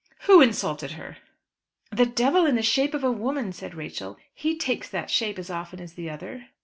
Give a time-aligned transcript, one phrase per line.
[0.21, 1.17] "Who insulted her?"
[1.91, 4.17] "The devil in the shape of a woman," said Rachel.
[4.33, 6.47] "He takes that shape as often as the other."